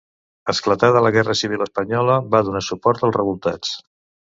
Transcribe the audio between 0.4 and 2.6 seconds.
Esclatada la Guerra Civil espanyola, va